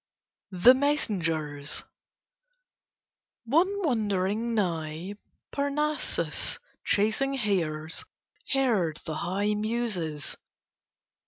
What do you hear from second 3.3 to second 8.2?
One wandering nigh Parnassus chasing hares